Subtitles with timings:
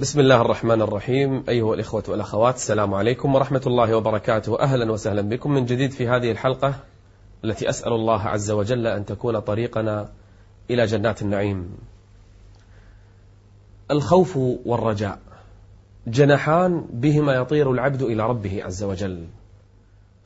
[0.00, 5.50] بسم الله الرحمن الرحيم أيها الإخوة والأخوات السلام عليكم ورحمة الله وبركاته أهلا وسهلا بكم
[5.50, 6.74] من جديد في هذه الحلقة
[7.44, 10.08] التي أسأل الله عز وجل أن تكون طريقنا
[10.70, 11.76] إلى جنات النعيم
[13.90, 14.36] الخوف
[14.66, 15.18] والرجاء
[16.06, 19.26] جناحان بهما يطير العبد إلى ربه عز وجل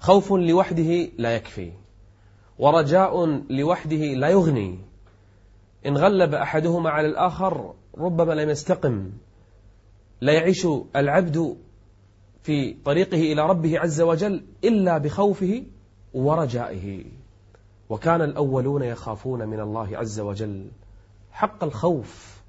[0.01, 1.73] خوف لوحده لا يكفي
[2.59, 4.79] ورجاء لوحده لا يغني
[5.87, 9.11] إن غلب أحدهما على الآخر ربما لم يستقم
[10.21, 10.67] لا يعيش
[10.97, 11.57] العبد
[12.43, 15.63] في طريقه إلى ربه عز وجل إلا بخوفه
[16.15, 17.05] ورجائه.
[17.89, 20.71] وكان الأولون يخافون من الله عز وجل.
[21.33, 22.41] حق الخوف.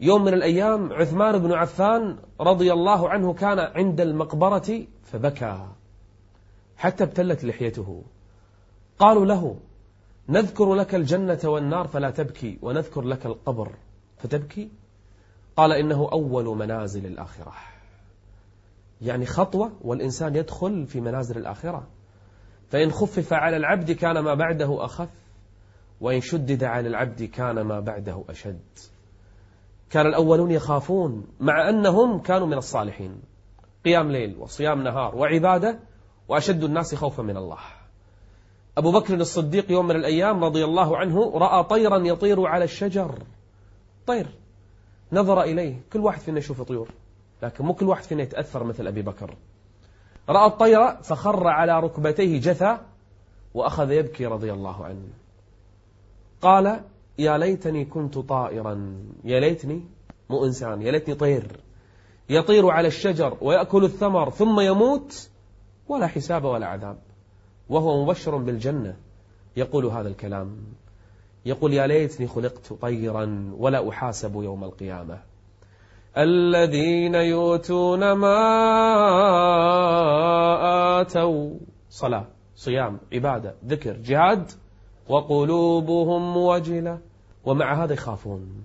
[0.00, 5.66] يوم من الأيام عثمان بن عفان رضي الله عنه كان عند المقبرة فبكى.
[6.76, 8.02] حتى ابتلت لحيته.
[8.98, 9.56] قالوا له
[10.28, 13.72] نذكر لك الجنة والنار فلا تبكي ونذكر لك القبر.
[14.18, 14.70] فتبكي؟
[15.56, 17.52] قال إنه أول منازل الآخرة.
[19.00, 21.86] يعني خطوة والإنسان يدخل في منازل الآخرة.
[22.68, 25.08] فإن خفف على العبد كان ما بعده أخف
[26.00, 28.78] وإن شدد على العبد كان ما بعده أشد.
[29.90, 33.22] كان الأولون يخافون مع أنهم كانوا من الصالحين.
[33.84, 35.78] قيام ليل وصيام نهار وعبادة
[36.28, 37.58] وأشد الناس خوفا من الله.
[38.78, 43.18] أبو بكر الصديق يوم من الأيام رضي الله عنه رأى طيرا يطير على الشجر.
[44.06, 44.43] طير.
[45.14, 45.80] نظر إليه.
[45.92, 46.88] كل واحد فينا يشوف طيور
[47.42, 49.34] لكن مو كل واحد فينا يتأثر مثل أبي بكر.
[50.28, 52.78] رأى الطير فخر على ركبتيه جثى
[53.54, 55.08] وأخذ يبكي رضي الله عنه.
[56.42, 56.80] قال
[57.18, 59.82] يا ليتني كنت طائرا يا ليتني
[60.30, 61.60] مو إنسان يا ليتني طير.
[62.28, 65.30] يطير على الشجر ويأكل الثمر ثم يموت
[65.88, 66.98] ولا حساب ولا عذاب.
[67.68, 68.96] وهو مبشر بالجنة.
[69.56, 70.56] يقول هذا الكلام.
[71.46, 75.18] يقول يا ليتني خلقت طيرا ولا أحاسب يوم القيامة.
[76.18, 78.40] الذين يؤتون ما
[81.00, 81.50] آتوا.
[81.90, 84.50] صلاة صيام عبادة ذكر جهاد
[85.08, 86.98] وقلوبهم وجلة
[87.44, 88.64] ومع هذا يخافون.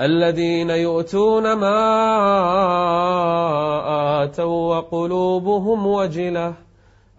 [0.00, 1.78] الذين يؤتون ما
[4.24, 6.54] آتوا وقلوبهم وجلة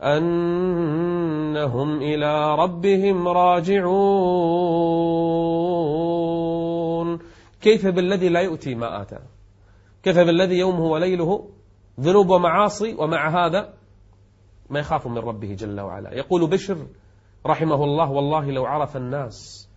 [0.03, 3.93] أنهم إلى ربهم راجعون.
[7.61, 9.19] كيف بالذي لا يؤتي ما آتى؟
[10.03, 11.49] كيف بالذي يومه وليله
[11.99, 13.73] ذنوب ومعاصي ومع هذا
[14.69, 16.13] ما يخاف من ربه جل وعلا.
[16.13, 16.87] يقول بشر
[17.45, 19.69] رحمه الله والله لو عرف الناس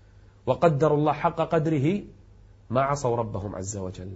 [0.47, 2.03] وقدروا الله حق قدره
[2.71, 4.13] ما عصوا ربهم عز وجل.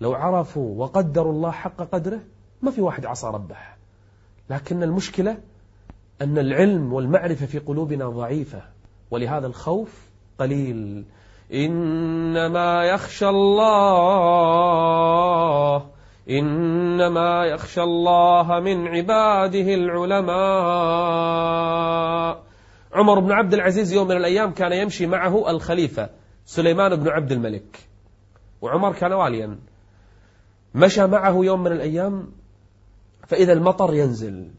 [0.00, 2.20] لو عرفوا وقدروا الله حق قدره
[2.62, 3.75] ما في واحد عصى ربه.
[4.50, 5.38] لكن المشكلة
[6.22, 8.62] أن العلم والمعرفة في قلوبنا ضعيفة
[9.10, 10.06] ولهذا الخوف
[10.38, 11.04] قليل.
[11.54, 14.36] إنما يخشى الله
[16.30, 20.36] إنما يخشى الله من عباده العلماء.
[22.92, 26.10] عمر بن عبد العزيز يوم من الأيام كان يمشي معه الخليفة
[26.44, 27.88] سليمان بن عبد الملك
[28.62, 29.58] وعمر كان واليا.
[30.74, 32.32] مشى معه يوم من الأيام
[33.26, 34.50] فإذا المطر ينزل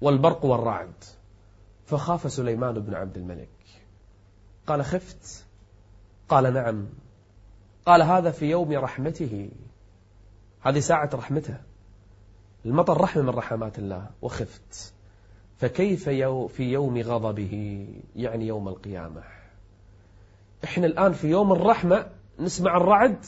[0.00, 1.04] والبرق والرعد
[1.86, 3.48] فخاف سليمان بن عبد الملك.
[4.66, 5.44] قال خفت؟
[6.28, 6.86] قال نعم.
[7.86, 9.50] قال هذا في يوم رحمته.
[10.60, 11.56] هذه ساعة رحمته.
[12.66, 14.92] المطر رحمة من رحمات الله وخفت.
[15.58, 17.86] فكيف يو في يوم غضبه؟
[18.16, 19.22] يعني يوم القيامة.
[20.64, 22.06] إحنا الآن في يوم الرحمة
[22.38, 23.18] نسمع الرعد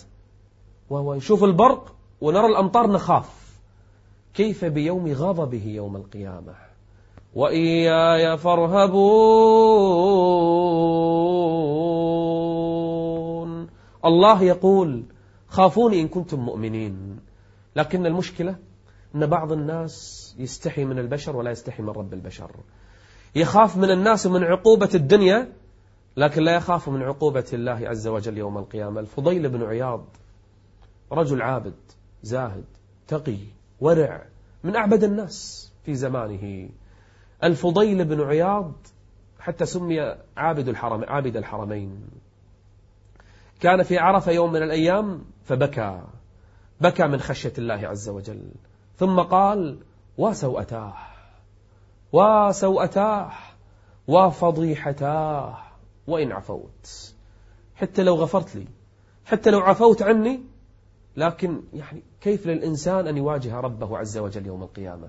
[0.91, 3.44] ونشوف البرق ونرى الأمطار نخاف.
[4.35, 6.55] كيف بيوم غضبه يوم القيامة؟
[7.35, 9.05] وإياي فارهبون.
[14.05, 15.05] الله يقول
[15.49, 17.21] خافوني إن كنتم مؤمنين.
[17.77, 18.57] لكن المشكلة
[19.15, 22.51] أن بعض الناس يستحي من البشر ولا يستحي من رب البشر.
[23.35, 25.53] يخاف من الناس ومن عقوبة الدنيا
[26.17, 29.01] لكن لا يخاف من عقوبة الله عز وجل يوم القيامة.
[29.01, 30.05] الفضيل بن عياض
[31.13, 31.75] رجل عابد
[32.23, 32.65] زاهد
[33.09, 33.39] تقي.
[33.81, 34.23] ورع
[34.65, 36.69] من أعبد الناس في زمانه.
[37.45, 38.73] الفضيل بن عياض
[39.41, 42.07] حتى سمي عابد الحرم عابد الحرمين.
[43.61, 46.03] كان في عرفة يوم من الأيام فبكى.
[46.81, 48.43] بكى من خشية الله عز وجل.
[48.99, 49.79] ثم قال
[50.19, 50.95] وسوأتاه
[52.13, 53.33] وسوأتاه
[54.09, 55.59] وفضيحتاه.
[56.07, 57.15] وإن عفوت.
[57.77, 58.67] حتى لو غفرت لي.
[59.27, 60.41] حتى لو عفوت عني
[61.17, 65.09] لكن يعني كيف للإنسان أن يواجه ربه عز وجل يوم القيامة؟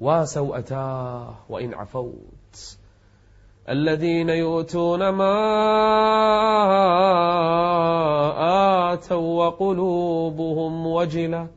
[0.00, 2.76] وسوأتاه وإن عفوت.
[3.68, 5.34] الذين يؤتون ما
[8.92, 11.48] آتوا وقلوبهم وجلة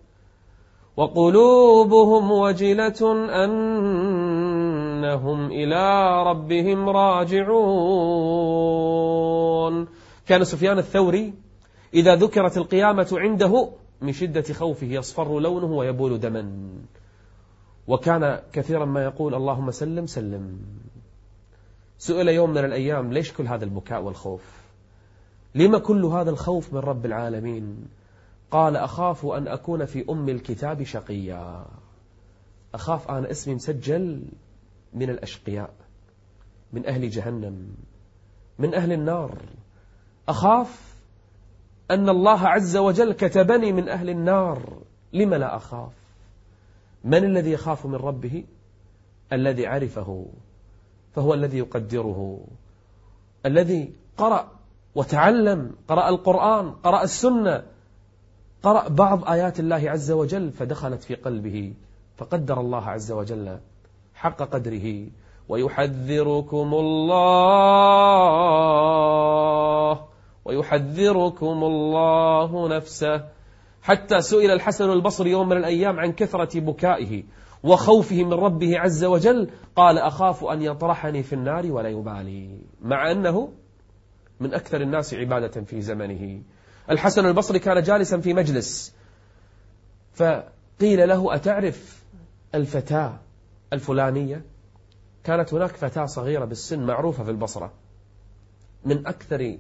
[0.98, 3.12] وقلوبهم وجلة
[3.44, 8.38] أنهم إلى ربهم راجعون.
[10.28, 11.47] كان سفيان الثوري
[11.98, 13.70] إذا ذكرت القيامة عنده
[14.02, 16.70] من شدة خوفه يصفر لونه ويبول دما.
[17.88, 20.60] وكان كثيرا ما يقول اللهم سلم سلم.
[21.98, 24.42] سئل يوم من الأيام ليش كل هذا البكاء والخوف؟
[25.56, 27.88] لما كل هذا الخوف من رب العالمين؟
[28.52, 31.66] قال أخاف أن أكون في أم الكتاب شقيا.
[32.74, 34.26] أخاف أنا اسمي مسجل
[34.94, 35.74] من الأشقياء
[36.74, 37.68] من أهل جهنم
[38.60, 39.38] من أهل النار.
[40.30, 40.97] أخاف
[41.92, 44.60] أن الله عز وجل كتبني من أهل النار.
[45.14, 45.92] لم لا أخاف؟
[47.04, 48.44] من الذي يخاف من ربه؟
[49.34, 50.26] الذي عرفه
[51.16, 52.40] فهو الذي يقدره.
[53.46, 54.48] الذي قرأ
[54.96, 57.64] وتعلم قرأ القرآن قرأ السنة
[58.64, 61.74] قرأ بعض آيات الله عز وجل فدخلت في قلبه
[62.18, 63.60] فقدر الله عز وجل
[64.16, 65.08] حق قدره.
[65.50, 67.48] ويحذركم الله
[70.48, 73.26] ويحذركم الله نفسه.
[73.82, 77.24] حتى سئل الحسن البصري يوم من الأيام عن كثرة بكائه
[77.64, 82.60] وخوفه من ربه عز وجل قال أخاف أن يطرحني في النار ولا يبالي.
[82.82, 83.50] مع أنه
[84.40, 86.42] من أكثر الناس عبادة في زمنه.
[86.90, 88.94] الحسن البصري كان جالسا في مجلس
[90.14, 92.04] فقيل له أتعرف
[92.56, 93.20] الفتاة
[93.74, 94.46] الفلانية؟
[95.24, 97.72] كانت هناك فتاة صغيرة بالسن معروفة في البصرة
[98.86, 99.58] من أكثر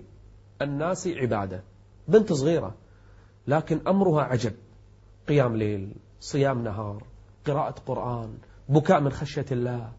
[0.62, 1.64] الناس عبادة
[2.08, 2.76] بنت صغيرة
[3.48, 4.54] لكن أمرها عجب.
[5.28, 7.04] قيام ليل صيام نهار
[7.46, 8.38] قراءة قرآن
[8.70, 9.92] بكاء من خشية الله.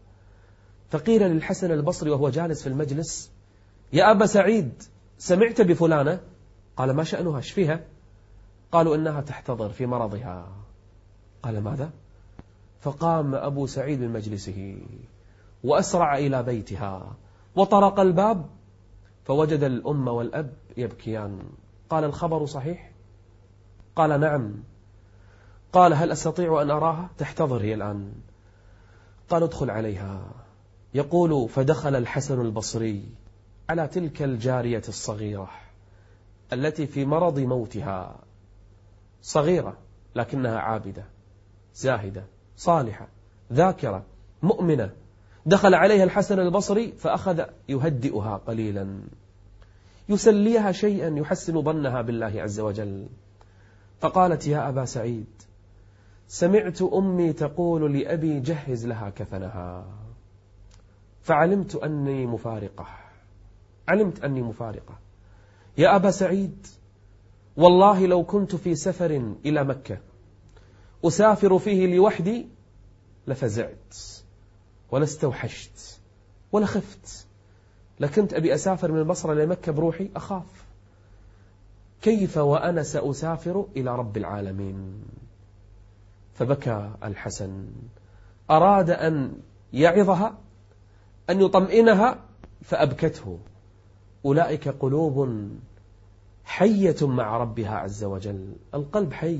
[0.89, 3.31] فقيل للحسن البصري وهو جالس في المجلس
[3.93, 4.83] يا أبا سعيد
[5.17, 6.19] سمعت بفلانة؟
[6.77, 7.85] قال ما شأنها إيش فيها؟
[8.71, 10.47] قالوا إنها تحتضر في مرضها.
[11.43, 11.91] قال ماذا؟
[12.81, 14.77] فقام أبو سعيد من مجلسه
[15.63, 17.15] وأسرع إلى بيتها
[17.55, 18.45] وطرق الباب
[19.29, 21.39] فوجد الأم والأب يبكيان.
[21.89, 22.91] قال الخبر صحيح؟
[23.95, 24.53] قال نعم.
[25.73, 28.13] قال هل أستطيع أن أراها؟ تحتضر هي الآن.
[29.29, 30.31] قال ادخل عليها.
[30.93, 33.09] يقول فدخل الحسن البصري
[33.69, 35.49] على تلك الجارية الصغيرة
[36.53, 38.15] التي في مرض موتها.
[39.21, 39.77] صغيرة
[40.15, 41.05] لكنها عابدة
[41.75, 42.23] زاهدة
[42.57, 43.07] صالحة
[43.53, 44.05] ذاكرة
[44.41, 44.91] مؤمنة.
[45.49, 49.01] دخل عليها الحسن البصري فأخذ يهدئها قليلا.
[50.09, 53.07] يسليها شيئا يحسن ظنها بالله عز وجل.
[53.99, 55.41] فقالت يا أبا سعيد
[56.27, 59.85] سمعت أمي تقول لأبي جهز لها كفنها.
[61.21, 62.87] فعلمت أني مفارقة.
[63.87, 64.99] علمت أني مفارقة.
[65.77, 66.67] يا أبا سعيد
[67.57, 69.97] والله لو كنت في سفر إلى مكة
[71.05, 72.47] أسافر فيه لوحدي
[73.27, 73.95] لفزعت.
[74.91, 75.99] ولا استوحشت
[76.51, 77.25] ولا خفت.
[77.99, 80.65] لكنت أبي أسافر من البصرة إلى مكة بروحي أخاف.
[82.01, 85.03] كيف وأنا سأسافر إلى رب العالمين؟
[86.33, 87.65] فبكى الحسن.
[88.49, 89.33] أراد أن
[89.73, 90.37] يعظها
[91.29, 92.19] أن يطمئنها
[92.61, 93.39] فأبكته.
[94.25, 95.49] أولئك قلوب
[96.45, 98.53] حية مع ربها عز وجل.
[98.73, 99.39] القلب حي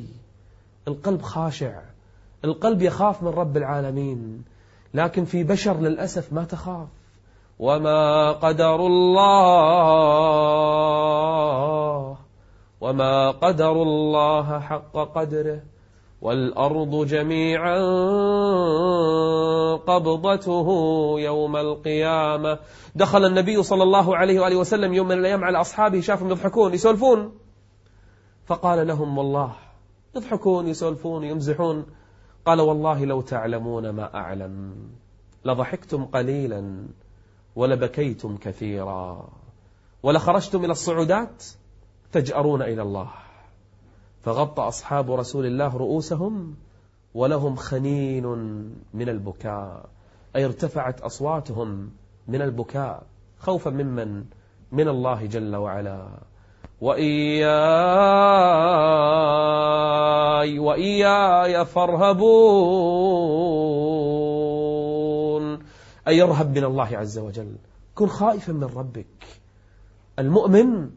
[0.88, 1.82] القلب خاشع
[2.44, 4.44] القلب يخاف من رب العالمين.
[4.94, 6.88] لكن في بشر للأسف ما تخاف.
[7.60, 9.38] وما قدر الله
[12.82, 15.62] وما قدر الله حق قدره.
[16.22, 17.80] والأرض جميعا
[19.76, 20.68] قبضته
[21.20, 22.60] يوم القيامة.
[22.96, 27.32] دخل النبي صلى الله عليه وآله وسلم يوم من الأيام على أصحابه شافهم يضحكون يسولفون.
[28.46, 29.52] فقال لهم والله
[30.16, 31.86] يضحكون يسولفون يمزحون.
[32.50, 34.76] قال والله لو تعلمون ما أعلم
[35.46, 36.88] لضحكتم قليلا
[37.56, 39.30] ولبكيتم كثيرا
[40.04, 41.46] ولخرجتم إلى الصعودات
[42.12, 43.10] تجأرون إلى الله.
[44.24, 46.56] فغطى أصحاب رسول الله رؤوسهم
[47.14, 48.26] ولهم خنين
[48.94, 49.90] من البكاء
[50.36, 51.92] أي ارتفعت أصواتهم
[52.28, 53.04] من البكاء
[53.40, 54.26] خوفا ممن
[54.72, 56.08] من الله جل وعلا.
[56.82, 57.50] وإياي
[60.60, 62.30] وإياي فارهبون.
[66.08, 67.56] أي يرهب من الله عز وجل.
[67.96, 69.26] كن خائفا من ربك.
[70.20, 70.90] المؤمن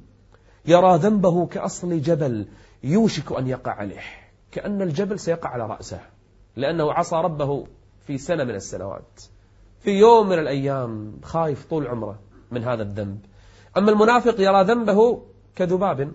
[0.66, 2.46] يرى ذنبه كأصل جبل
[2.84, 4.00] يوشك أن يقع عليه.
[4.52, 6.00] كأن الجبل سيقع على رأسه.
[6.56, 7.66] لأنه عصى ربه
[8.06, 9.22] في سنة من السنوات.
[9.80, 12.18] في يوم من الأيام خايف طول عمره
[12.50, 13.18] من هذا الذنب.
[13.76, 15.22] أما المنافق يرى ذنبه
[15.56, 16.12] كذباب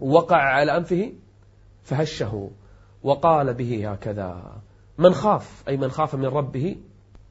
[0.00, 1.12] وقع على أنفه
[1.82, 2.50] فهشه
[3.02, 4.60] وقال به هكذا.
[4.98, 6.76] من خاف أي من خاف من ربه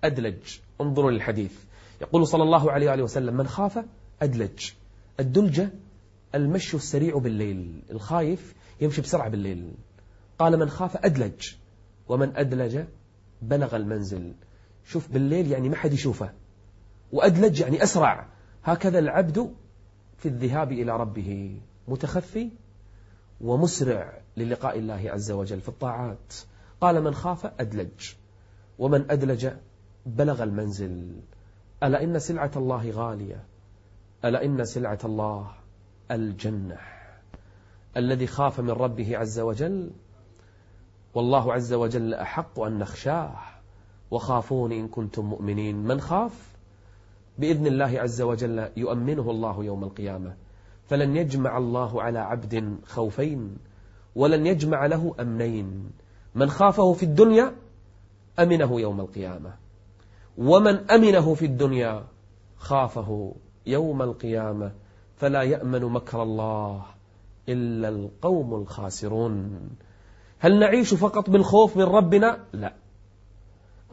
[0.03, 0.57] أدلج.
[0.81, 1.53] انظروا للحديث.
[2.01, 3.85] يقول صلى الله عليه وآله وسلم من خاف
[4.21, 4.71] أدلج.
[5.19, 5.69] الدلجة
[6.35, 9.73] المشي السريع بالليل الخايف يمشي بسرعة بالليل.
[10.39, 11.53] قال من خاف أدلج.
[12.07, 12.83] ومن أدلج
[13.41, 14.33] بلغ المنزل.
[14.85, 16.31] شوف بالليل يعني ما حد يشوفه.
[17.11, 18.27] وأدلج يعني أسرع.
[18.63, 19.53] هكذا العبد
[20.17, 22.49] في الذهاب إلى ربه متخفي
[23.41, 26.33] ومسرع للقاء الله عز وجل في الطاعات.
[26.81, 28.13] قال من خاف أدلج
[28.79, 29.49] ومن أدلج
[30.05, 31.21] بلغ المنزل.
[31.83, 33.43] ألا إن سلعة الله غالية؟
[34.25, 35.51] ألا إن سلعة الله
[36.11, 36.77] الجنة؟
[37.97, 39.91] الذي خاف من ربه عز وجل
[41.13, 43.35] والله عز وجل أحق أن نخشاه.
[44.11, 45.75] وخافون إن كنتم مؤمنين.
[45.75, 46.56] من خاف؟
[47.37, 50.33] بإذن الله عز وجل يؤمنه الله يوم القيامة.
[50.89, 53.57] فلن يجمع الله على عبد خوفين
[54.15, 55.91] ولن يجمع له أمنين.
[56.35, 57.53] من خافه في الدنيا
[58.39, 59.53] أمنه يوم القيامة.
[60.37, 62.03] ومن أمنه في الدنيا
[62.57, 64.71] خافه يوم القيامة.
[65.17, 66.85] فلا يأمن مكر الله
[67.49, 69.69] إلا القوم الخاسرون.
[70.39, 72.73] هل نعيش فقط بالخوف من ربنا؟ لا.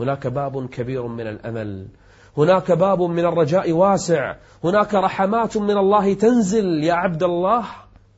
[0.01, 1.89] هناك باب كبير من الأمل.
[2.39, 4.37] هناك باب من الرجاء واسع.
[4.65, 6.85] هناك رحمات من الله تنزل.
[6.85, 7.65] يا عبد الله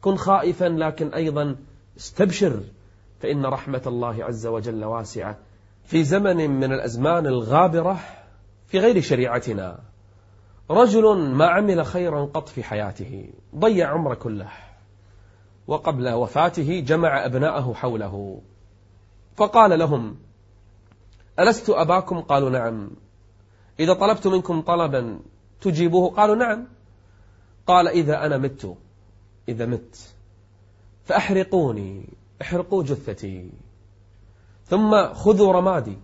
[0.01, 1.57] كن خائفا لكن أيضا
[1.97, 2.61] استبشر
[3.21, 5.37] فإن رحمة الله عز وجل واسعة.
[5.85, 7.99] في زمن من الأزمان الغابرة
[8.67, 9.79] في غير شريعتنا
[10.71, 14.49] رجل ما عمل خيرا قط في حياته ضيع عمره كله
[15.67, 18.41] وقبل وفاته جمع أبناءه حوله.
[19.37, 20.17] فقال لهم
[21.39, 22.91] ألست أباكم؟ قالوا نعم.
[23.81, 25.21] إذا طلبت منكم طلبا
[25.61, 26.67] تجيبوه؟ قالوا نعم.
[27.67, 28.77] قال إذا أنا مت
[29.49, 30.15] إذا مت
[31.05, 32.09] فأحرقوني
[32.43, 33.51] احرقوا جثتي.
[34.65, 35.99] ثم خذوا رمادي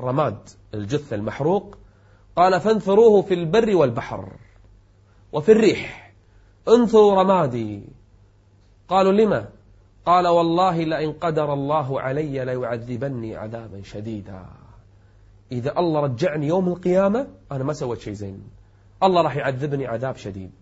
[0.00, 1.78] رماد الجثة المحروق.
[2.36, 4.32] قال فانثروه في البر والبحر
[5.32, 6.12] وفي الريح.
[6.68, 7.82] انثروا رمادي.
[8.88, 9.48] قالوا لما؟
[10.06, 14.46] قال والله لئن قدر الله علي ليعذبني عذابا شديدا.
[15.52, 18.42] إذا الله رجعني يوم القيامة أنا ما سويت شيء زين.
[19.02, 20.52] الله راح يعذبني عذاب شديد.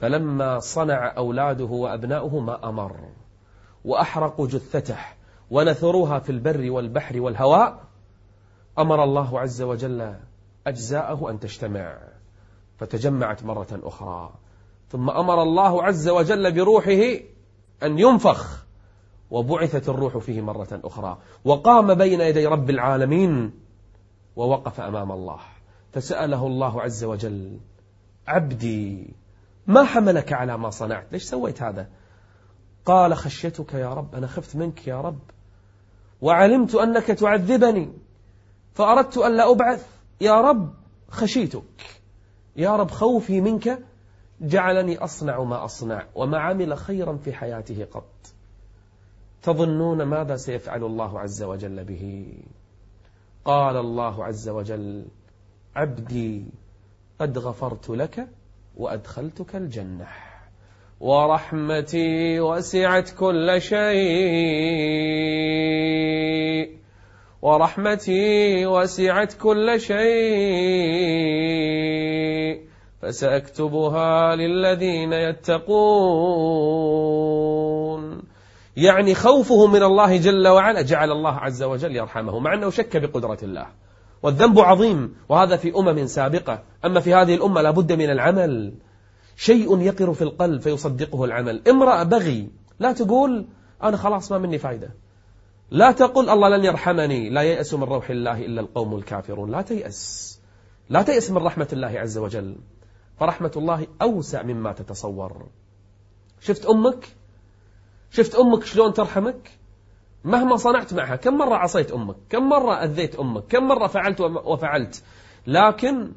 [0.00, 3.08] فلما صنع أولاده وأبناؤه ما أمر.
[3.84, 4.98] وأحرقوا جثته
[5.50, 7.84] ونثروها في البر والبحر والهواء.
[8.78, 10.14] أمر الله عز وجل
[10.66, 11.98] أجزاءه أن تجتمع.
[12.78, 14.32] فتجمعت مرة أخرى.
[14.88, 17.20] ثم أمر الله عز وجل بروحه
[17.82, 18.67] أن ينفخ.
[19.30, 21.18] وبعثت الروح فيه مرة أخرى.
[21.44, 23.52] وقام بين يدي رب العالمين
[24.36, 25.38] ووقف أمام الله.
[25.92, 27.58] فسأله الله عز وجل
[28.26, 29.14] عبدي
[29.66, 31.88] ما حملك على ما صنعت؟ ليش سويت هذا؟
[32.86, 35.18] قال خشيتك يا رب أنا خفت منك يا رب
[36.20, 37.92] وعلمت أنك تعذبني
[38.74, 39.86] فأردت أن لا أبعث.
[40.20, 40.74] يا رب
[41.10, 42.00] خشيتك.
[42.56, 43.78] يا رب خوفي منك
[44.40, 48.37] جعلني أصنع ما أصنع وما عمل خيرا في حياته قط.
[49.42, 52.26] تظنون ماذا سيفعل الله عز وجل به؟
[53.44, 55.04] قال الله عز وجل
[55.76, 56.44] عبدي
[57.18, 58.28] قد غفرت لك
[58.76, 60.06] وأدخلتك الجنة
[61.00, 63.88] ورحمتي وسعت كل شيء
[67.42, 70.08] ورحمتي وسعت كل شيء
[73.02, 76.48] فسأكتبها للذين يتقون.
[78.78, 83.38] يعني خوفه من الله جل وعلا جعل الله عز وجل يرحمه مع أنه شك بقدرة
[83.42, 83.66] الله.
[84.22, 86.62] والذنب عظيم وهذا في أمم سابقة.
[86.84, 88.74] أما في هذه الأمة لابد من العمل.
[89.36, 91.62] شيء يقر في القلب فيصدقه العمل.
[91.68, 93.46] امرأة بغي لا تقول
[93.82, 94.94] أنا خلاص ما مني فايدة.
[95.70, 99.50] لا تقل الله لن يرحمني لا ييأس من روح الله إلا القوم الكافرون.
[99.50, 100.40] لا تيأس.
[100.88, 102.56] لا تيأس من رحمة الله عز وجل.
[103.20, 105.46] فرحمة الله أوسع مما تتصور.
[106.40, 107.08] شفت أمك؟
[108.10, 109.50] شفت أمك شلون ترحمك؟
[110.24, 115.02] مهما صنعت معها كم مرة عصيت أمك؟ كم مرة أذيت أمك؟ كم مرة فعلت وفعلت؟
[115.46, 116.12] لكن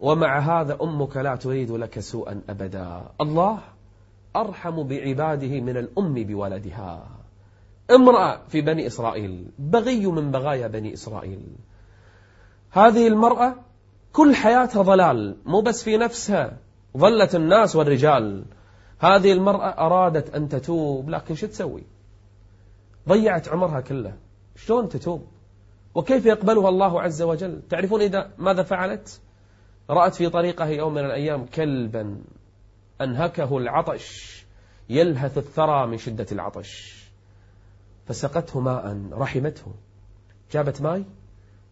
[0.00, 3.02] ومع هذا أمك لا تريد لك سوءا أبدا.
[3.20, 3.58] الله
[4.36, 7.08] أرحم بعباده من الأم بولدها.
[7.90, 11.42] امرأة في بني إسرائيل بغي من بغايا بني إسرائيل.
[12.70, 13.54] هذه المرأة
[14.12, 16.56] كل حياتها ضلال مو بس في نفسها
[16.96, 18.44] ظلت الناس والرجال.
[18.98, 21.82] هذه المرأة أرادت أن تتوب لكن شو تسوي؟
[23.08, 24.16] ضيعت عمرها كله.
[24.56, 25.26] شلون تتوب؟
[25.94, 29.20] وكيف يقبلها الله عز وجل؟ تعرفون إذا ماذا فعلت؟
[29.90, 32.20] رأت في طريقها يوم من الأيام كلبا
[33.00, 34.38] أنهكه العطش
[34.88, 37.04] يلهث الثرى من شدة العطش.
[38.06, 39.74] فسقته ماء رحمته.
[40.52, 41.04] جابت ماء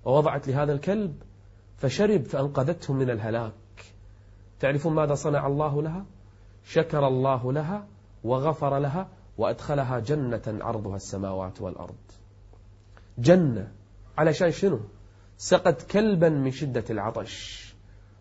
[0.04, 1.22] ووضعت لهذا الكلب
[1.78, 3.52] فشرب فأنقذته من الهلاك.
[4.60, 6.04] تعرفون ماذا صنع الله لها؟
[6.66, 7.86] شكر الله لها
[8.24, 9.08] وغفر لها
[9.38, 11.94] وأدخلها جنة عرضها السماوات والأرض.
[13.18, 13.72] جنة.
[14.18, 14.80] علشان شنو؟
[15.36, 17.66] سقت كلبا من شدة العطش.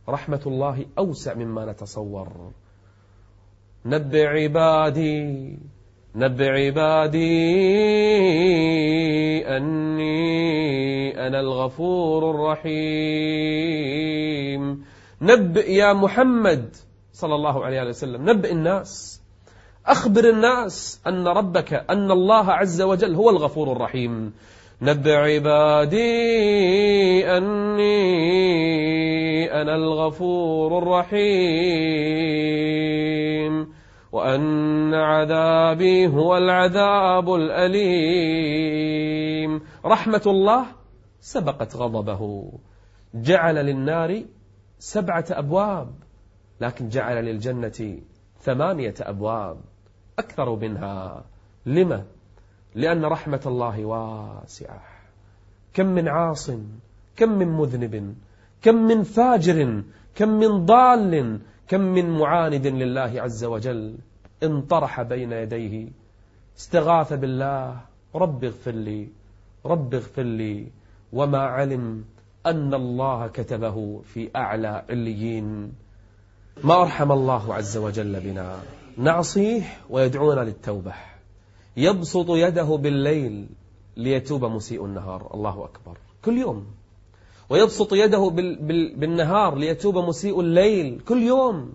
[0.10, 2.52] رحمة الله أوسع مما نتصور.
[3.86, 5.60] نبع عبادي
[6.16, 7.28] نبع عبادي
[9.48, 12.76] أني أنا الغفور الرحيم.
[15.22, 16.76] نبئ يا محمد
[17.16, 18.30] صلى الله عليه وسلم.
[18.30, 19.22] نبئ الناس.
[19.86, 24.34] أخبر الناس أن ربك أن الله عز وجل هو الغفور الرحيم.
[24.82, 25.98] نبئ عبادي
[27.38, 27.92] أني
[29.62, 31.16] أنا الغفور الرحيم.
[34.12, 38.82] وأن عذابي هو العذاب الأليم.
[39.86, 40.66] رحمة الله
[41.20, 42.52] سبقت غضبه.
[43.14, 44.24] جعل للنار
[44.80, 46.05] سبعة أبواب.
[46.62, 48.00] لكن جعل للجنة
[48.40, 49.58] ثمانية أبواب
[50.20, 51.24] أكثر منها.
[51.66, 52.06] لما؟
[52.76, 54.82] لأن رحمة الله واسعة.
[55.74, 56.52] كم من عاص
[57.16, 58.16] كم من مذنب
[58.62, 59.84] كم من فاجر
[60.16, 63.98] كم من ضال كم من معاند لله عز وجل.
[64.44, 65.88] انطرح بين يديه.
[66.58, 67.82] استغاث بالله.
[68.16, 69.08] رب اغفر لي
[69.66, 70.68] رب اغفر لي.
[71.14, 72.06] وما علم
[72.46, 75.72] أن الله كتبه في أعلى عليين.
[76.64, 78.60] ما أرحم الله عز وجل بنا؟
[78.98, 80.94] نعصيه ويدعونا للتوبة.
[81.78, 83.48] يبسط يده بالليل
[83.98, 85.34] ليتوب مسيء النهار.
[85.34, 85.98] الله أكبر.
[86.26, 86.66] كل يوم.
[87.50, 88.30] ويبسط يده
[88.96, 91.02] بالنهار ليتوب مسيء الليل.
[91.08, 91.74] كل يوم.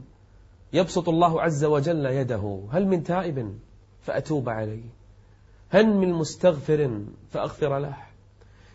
[0.72, 2.60] يبسط الله عز وجل يده.
[2.72, 3.58] هل من تائب؟
[4.02, 4.84] فأتوب عليه.
[5.68, 7.96] هل من مستغفر؟ فأغفر له.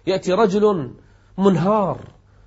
[0.07, 0.91] يأتي رجل
[1.37, 1.99] منهار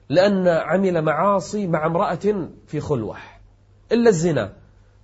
[0.08, 3.16] لأن عمل معاصي مع امرأة في خلوة.
[3.92, 4.52] إلا الزنا.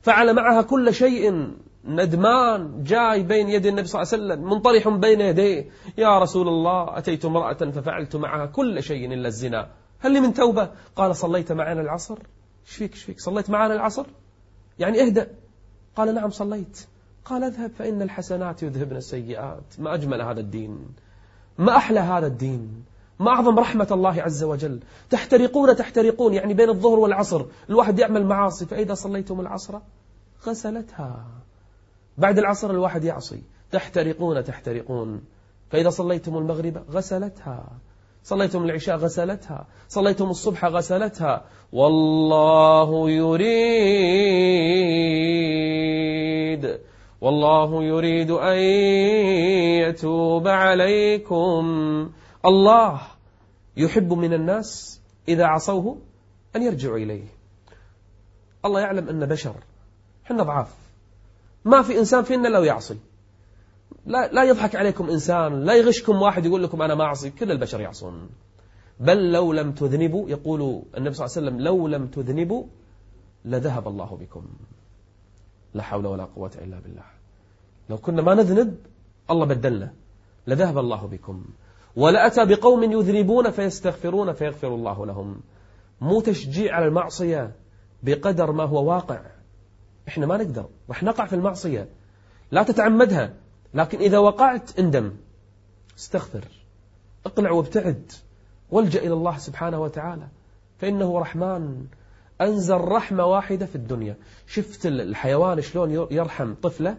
[0.03, 1.51] فعل معها كل شيء
[1.85, 5.71] ندمان جاي بين يدي النبي صلى الله عليه وسلم منطرح بين يديه.
[5.99, 9.69] يا رسول الله أتيت امرأة ففعلت معها كل شيء إلا الزنا.
[10.01, 12.19] هل لي من توبة؟ قال صليت معنا العصر.
[12.67, 14.07] إيش فيك؟ إيش فيك؟ صليت معنا العصر؟
[14.79, 15.31] يعني اهدأ.
[15.97, 16.87] قال نعم صليت.
[17.25, 19.65] قال اذهب فإن الحسنات يذهبن السيئات.
[19.79, 20.87] ما أجمل هذا الدين.
[21.59, 22.85] ما أحلى هذا الدين.
[23.19, 24.81] ما أعظم رحمة الله عز وجل.
[25.11, 27.45] تحترقون تحترقون يعني بين الظهر والعصر.
[27.71, 29.79] الواحد يعمل معاصي فإذا صليتم العصر
[30.47, 31.25] غسلتها.
[32.19, 33.43] بعد العصر الواحد يعصي.
[33.73, 35.25] تحترقون تحترقون.
[35.71, 37.65] فإذا صليتم المغرب غسلتها.
[38.25, 39.67] صليتم العشاء غسلتها.
[39.89, 41.45] صليتم الصبح غسلتها.
[41.73, 43.55] والله يريد
[47.21, 48.59] والله يريد أن
[49.89, 51.65] يتوب عليكم.
[52.47, 53.01] الله
[53.77, 55.99] يحب من الناس إذا عصوه
[56.57, 57.27] أن يرجعوا إليه.
[58.65, 59.55] الله يعلم أن بشر
[60.25, 60.75] حنا ضعاف.
[61.65, 62.99] ما في إنسان فينا لو يعصي.
[64.07, 67.31] لا, لا يضحك عليكم إنسان لا يغشكم واحد يقول لكم أنا ما أعصي.
[67.31, 68.29] كل البشر يعصون.
[69.01, 72.67] بل لو لم تذنبوا يقول النبي صلى الله عليه وسلم لو لم تذنبوا
[73.45, 74.47] لذهب الله بكم.
[75.75, 77.05] لا حول ولا قوة إلا بالله.
[77.91, 78.77] لو كنا ما نذنب
[79.31, 79.93] الله بدلنا.
[80.47, 81.45] لذهب الله بكم.
[81.97, 85.41] ولأتى بقوم يذنبون فيستغفرون فيغفر الله لهم.
[86.01, 87.53] مو تشجيع على المعصية
[88.03, 89.21] بقدر ما هو واقع.
[90.09, 90.67] إحنا ما نقدر.
[90.89, 91.89] راح نقع في المعصية.
[92.51, 93.35] لا تتعمدها.
[93.75, 95.13] لكن إذا وقعت اندم.
[95.99, 96.45] استغفر.
[97.27, 98.13] اقلع وابتعد.
[98.71, 100.29] والجأ إلى الله سبحانه وتعالى.
[100.79, 101.87] فإنه رحمن.
[102.41, 104.17] أنزل رحمة واحدة في الدنيا.
[104.47, 106.97] شفت الحيوان شلون يرحم طفله؟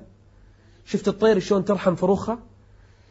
[0.85, 2.39] شفت الطير شلون ترحم فروخه؟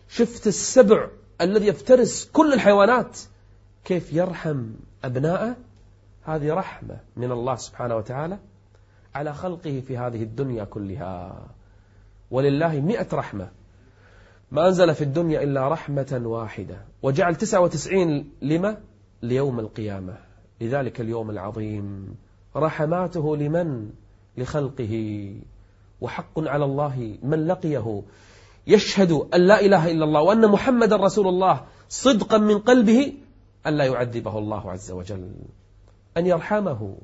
[0.08, 1.08] شفت السبع
[1.40, 3.18] الذي يفترس كل الحيوانات
[3.84, 4.66] كيف يرحم
[5.04, 5.56] أبناءه؟
[6.24, 8.38] هذه رحمة من الله سبحانه وتعالى
[9.14, 11.46] على خلقه في هذه الدنيا كلها.
[12.30, 13.48] ولله مئة رحمة.
[14.50, 16.76] ما أنزل في الدنيا إلا رحمة واحدة.
[17.02, 18.76] وجعل تسعة وتسعين لما؟
[19.22, 20.16] ليوم القيامة.
[20.60, 22.16] لذلك اليوم العظيم.
[22.56, 23.90] رحماته لمن؟
[24.36, 25.34] لخلقه.
[26.00, 28.02] وحق على الله من لقيه.
[28.66, 33.12] يشهد أن لا إله إلا الله وأن محمد رسول الله صدقا من قلبه
[33.66, 35.30] أن لا يعذبه الله عز وجل.
[36.16, 36.96] أن يرحمه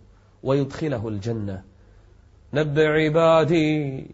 [0.42, 1.62] ويدخله الجنة.
[2.54, 4.06] نبع عبادي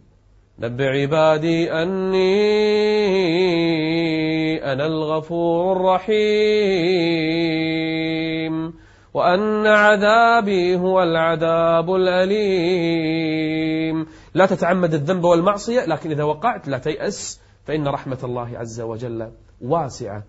[0.58, 2.26] نب عبادي أني
[4.72, 6.16] أنا الغفور الرحيم.
[9.16, 13.56] وأن عذابي هو العذاب الأليم.
[14.34, 20.22] لا تتعمد الذنب والمعصية لكن إذا وقعت لا تيأس فإن رحمة الله عز وجل واسعة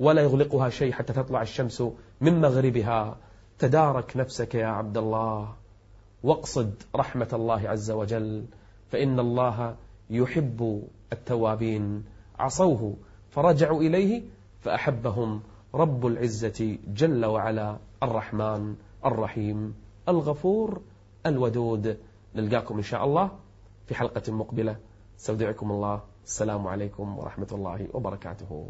[0.00, 1.82] ولا يغلقها شيء حتى تطلع الشمس
[2.20, 3.16] من مغربها.
[3.58, 5.54] تدارك نفسك يا عبد الله.
[6.22, 8.44] واقصد رحمة الله عز وجل
[8.90, 9.76] فإن الله
[10.10, 12.04] يحب التوابين.
[12.38, 12.96] عصوه
[13.30, 14.22] فرجعوا إليه
[14.60, 15.42] فأحبهم
[15.74, 17.76] رب العزة جل وعلا.
[18.02, 19.74] الرحمن الرحيم
[20.08, 20.80] الغفور
[21.26, 21.98] الودود.
[22.34, 23.30] نلقاكم إن شاء الله
[23.86, 24.76] في حلقة مقبلة.
[25.20, 26.00] استودعكم الله.
[26.24, 28.66] السلام عليكم ورحمة الله وبركاته.